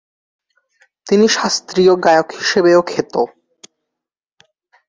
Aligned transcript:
তিনি 1.07 1.25
শাস্ত্রীয় 1.27 1.93
গায়ক 2.05 2.27
হিসেবেও 2.31 2.79
খ্যাত। 2.87 3.13